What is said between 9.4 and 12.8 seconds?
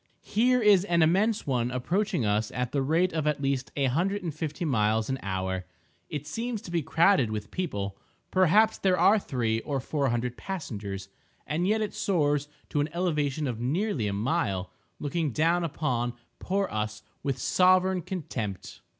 or four hundred passengers—and yet it soars to